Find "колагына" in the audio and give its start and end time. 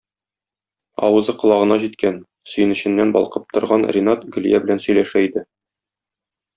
1.43-1.77